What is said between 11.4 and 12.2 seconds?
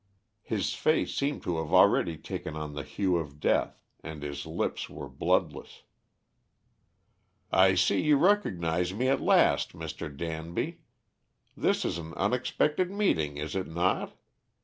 This is an